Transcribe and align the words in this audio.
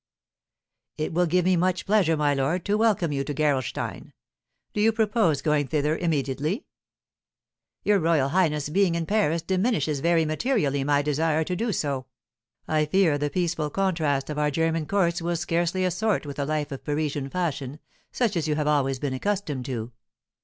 "It 0.97 1.13
will 1.13 1.27
give 1.27 1.45
me 1.45 1.55
much 1.55 1.85
pleasure, 1.85 2.17
my 2.17 2.33
lord, 2.33 2.65
to 2.65 2.75
welcome 2.75 3.11
you 3.11 3.23
to 3.23 3.35
Gerolstein. 3.35 4.13
Do 4.73 4.81
you 4.81 4.91
propose 4.91 5.43
going 5.43 5.67
thither 5.67 5.95
immediately?" 5.95 6.65
"Your 7.83 7.99
royal 7.99 8.29
highness 8.29 8.69
being 8.69 8.95
in 8.95 9.05
Paris 9.05 9.43
diminishes 9.43 9.99
very 9.99 10.25
materially 10.25 10.83
my 10.83 11.03
desire 11.03 11.43
to 11.43 11.55
do 11.55 11.71
so." 11.71 12.07
"I 12.67 12.85
fear 12.87 13.19
the 13.19 13.29
peaceful 13.29 13.69
contrast 13.69 14.31
of 14.31 14.39
our 14.39 14.49
German 14.49 14.87
courts 14.87 15.21
will 15.21 15.35
scarcely 15.35 15.85
assort 15.85 16.25
with 16.25 16.39
a 16.39 16.45
life 16.45 16.71
of 16.71 16.83
Parisian 16.83 17.29
fashion, 17.29 17.77
such 18.11 18.35
as 18.35 18.47
you 18.47 18.55
have 18.55 18.65
always 18.65 18.97
been 18.97 19.13
accustomed 19.13 19.65
to." 19.65 19.91